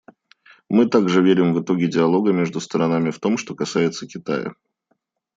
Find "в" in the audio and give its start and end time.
1.53-1.61, 3.11-3.19